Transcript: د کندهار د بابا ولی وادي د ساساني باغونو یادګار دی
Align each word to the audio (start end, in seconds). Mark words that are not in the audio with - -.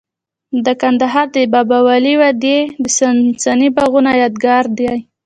د 0.65 0.67
کندهار 0.81 1.27
د 1.35 1.37
بابا 1.53 1.79
ولی 1.87 2.13
وادي 2.21 2.57
د 2.83 2.85
ساساني 2.97 3.67
باغونو 3.75 4.11
یادګار 4.23 4.65
دی 4.77 4.91